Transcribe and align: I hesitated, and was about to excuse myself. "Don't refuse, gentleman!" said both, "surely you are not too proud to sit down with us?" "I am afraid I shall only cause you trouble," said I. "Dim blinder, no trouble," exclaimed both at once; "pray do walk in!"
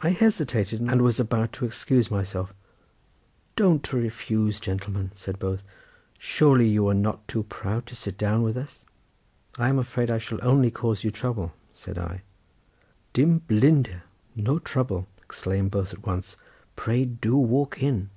I 0.00 0.10
hesitated, 0.10 0.80
and 0.80 1.02
was 1.02 1.18
about 1.18 1.52
to 1.54 1.64
excuse 1.64 2.08
myself. 2.08 2.54
"Don't 3.56 3.92
refuse, 3.92 4.60
gentleman!" 4.60 5.10
said 5.16 5.40
both, 5.40 5.64
"surely 6.20 6.68
you 6.68 6.86
are 6.86 6.94
not 6.94 7.26
too 7.26 7.42
proud 7.42 7.84
to 7.86 7.96
sit 7.96 8.16
down 8.16 8.44
with 8.44 8.56
us?" 8.56 8.84
"I 9.58 9.70
am 9.70 9.78
afraid 9.80 10.08
I 10.08 10.18
shall 10.18 10.38
only 10.40 10.70
cause 10.70 11.02
you 11.02 11.10
trouble," 11.10 11.52
said 11.74 11.98
I. 11.98 12.22
"Dim 13.12 13.38
blinder, 13.38 14.04
no 14.36 14.60
trouble," 14.60 15.08
exclaimed 15.20 15.72
both 15.72 15.92
at 15.92 16.06
once; 16.06 16.36
"pray 16.76 17.04
do 17.04 17.36
walk 17.36 17.82
in!" 17.82 18.10